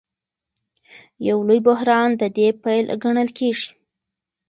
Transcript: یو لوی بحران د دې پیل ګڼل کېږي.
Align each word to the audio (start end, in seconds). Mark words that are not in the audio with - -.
یو 1.27 1.37
لوی 1.47 1.59
بحران 1.67 2.09
د 2.21 2.23
دې 2.35 2.47
پیل 2.63 2.85
ګڼل 3.03 3.29
کېږي. 3.37 3.69